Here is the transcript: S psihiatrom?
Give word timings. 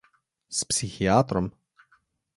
S 0.59 0.63
psihiatrom? 0.69 1.47